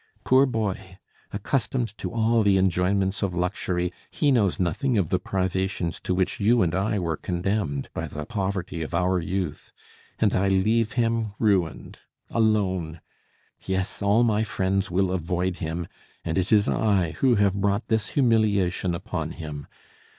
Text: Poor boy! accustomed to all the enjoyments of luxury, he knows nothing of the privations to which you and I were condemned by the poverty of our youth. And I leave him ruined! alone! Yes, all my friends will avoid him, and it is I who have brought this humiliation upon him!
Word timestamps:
Poor 0.23 0.47
boy! 0.47 0.97
accustomed 1.31 1.95
to 1.99 2.11
all 2.11 2.41
the 2.41 2.57
enjoyments 2.57 3.21
of 3.21 3.35
luxury, 3.35 3.93
he 4.09 4.31
knows 4.31 4.59
nothing 4.59 4.97
of 4.97 5.09
the 5.09 5.19
privations 5.19 5.99
to 5.99 6.15
which 6.15 6.39
you 6.39 6.63
and 6.63 6.73
I 6.73 6.97
were 6.97 7.15
condemned 7.17 7.87
by 7.93 8.07
the 8.07 8.25
poverty 8.25 8.81
of 8.81 8.95
our 8.95 9.19
youth. 9.19 9.71
And 10.17 10.33
I 10.33 10.47
leave 10.47 10.93
him 10.93 11.35
ruined! 11.37 11.99
alone! 12.31 12.99
Yes, 13.63 14.01
all 14.01 14.23
my 14.23 14.41
friends 14.43 14.89
will 14.89 15.11
avoid 15.11 15.57
him, 15.57 15.87
and 16.25 16.35
it 16.35 16.51
is 16.51 16.67
I 16.67 17.11
who 17.19 17.35
have 17.35 17.61
brought 17.61 17.87
this 17.87 18.07
humiliation 18.09 18.95
upon 18.95 19.33
him! 19.33 19.67